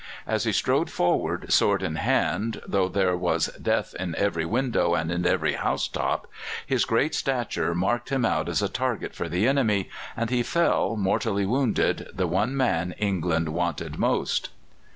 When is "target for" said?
8.67-9.29